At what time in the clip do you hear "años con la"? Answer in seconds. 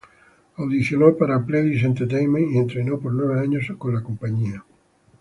3.39-4.01